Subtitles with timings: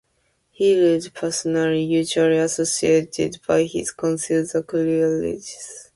[0.49, 5.89] He ruled personally, usually assisted by his Council, the Curia Regis.